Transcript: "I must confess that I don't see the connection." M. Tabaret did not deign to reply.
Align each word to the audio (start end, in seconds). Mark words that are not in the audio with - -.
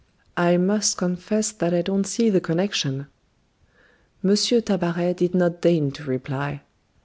"I 0.35 0.57
must 0.57 0.97
confess 0.97 1.51
that 1.51 1.75
I 1.75 1.83
don't 1.83 2.05
see 2.07 2.31
the 2.31 2.41
connection." 2.41 3.05
M. 4.23 4.35
Tabaret 4.35 5.13
did 5.13 5.35
not 5.35 5.61
deign 5.61 5.91
to 5.91 6.03
reply. 6.05 6.63